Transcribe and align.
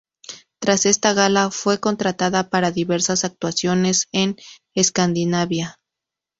Tras 0.57 0.87
esta 0.87 1.13
gala, 1.13 1.51
fue 1.51 1.79
contratada 1.79 2.49
para 2.49 2.71
diversas 2.71 3.23
actuaciones 3.23 4.07
en 4.11 4.35
Escandinavia. 4.73 5.79